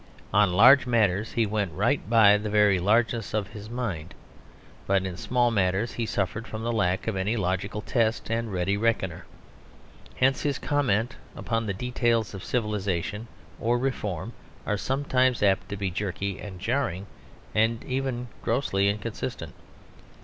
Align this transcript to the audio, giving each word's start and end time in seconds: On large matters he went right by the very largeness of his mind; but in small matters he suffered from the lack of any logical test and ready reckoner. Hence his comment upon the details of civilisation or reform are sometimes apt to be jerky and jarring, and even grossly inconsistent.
On 0.33 0.51
large 0.51 0.87
matters 0.87 1.33
he 1.33 1.45
went 1.45 1.73
right 1.73 2.09
by 2.09 2.35
the 2.35 2.49
very 2.49 2.79
largeness 2.79 3.35
of 3.35 3.49
his 3.49 3.69
mind; 3.69 4.15
but 4.87 5.05
in 5.05 5.15
small 5.15 5.51
matters 5.51 5.91
he 5.93 6.07
suffered 6.07 6.47
from 6.47 6.63
the 6.63 6.71
lack 6.71 7.05
of 7.05 7.15
any 7.15 7.37
logical 7.37 7.81
test 7.81 8.31
and 8.31 8.51
ready 8.51 8.75
reckoner. 8.77 9.27
Hence 10.15 10.41
his 10.41 10.57
comment 10.57 11.17
upon 11.35 11.67
the 11.67 11.73
details 11.75 12.33
of 12.33 12.43
civilisation 12.43 13.27
or 13.59 13.77
reform 13.77 14.33
are 14.65 14.75
sometimes 14.75 15.43
apt 15.43 15.69
to 15.69 15.77
be 15.77 15.91
jerky 15.91 16.39
and 16.39 16.59
jarring, 16.59 17.05
and 17.53 17.83
even 17.85 18.27
grossly 18.41 18.89
inconsistent. 18.89 19.53